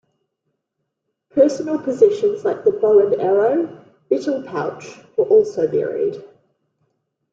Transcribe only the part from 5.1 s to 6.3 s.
were also buried.